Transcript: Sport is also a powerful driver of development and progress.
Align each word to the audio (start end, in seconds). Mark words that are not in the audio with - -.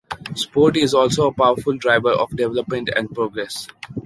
Sport 0.33 0.77
is 0.77 0.95
also 0.95 1.27
a 1.27 1.31
powerful 1.35 1.77
driver 1.77 2.09
of 2.09 2.31
development 2.35 2.89
and 2.95 3.13
progress. 3.13 3.67